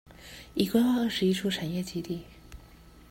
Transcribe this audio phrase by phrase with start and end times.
[0.55, 2.23] 已規劃二十一處產業基地